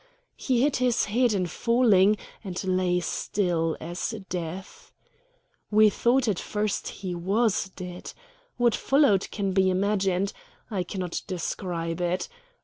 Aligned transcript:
He 0.35 0.63
hit 0.63 0.77
his 0.77 1.05
head 1.05 1.31
in 1.31 1.45
falling, 1.45 2.17
and 2.43 2.63
lay 2.63 2.99
still 3.01 3.77
as 3.79 4.15
death. 4.29 4.91
We 5.69 5.91
thought 5.91 6.27
at 6.27 6.39
first 6.39 6.87
he 6.87 7.13
was 7.13 7.69
dead. 7.75 8.11
What 8.57 8.73
followed 8.73 9.29
can 9.29 9.51
be 9.51 9.69
imagined. 9.69 10.33
I 10.71 10.81
cannot 10.81 11.21
describe 11.27 12.01
it. 12.01 12.27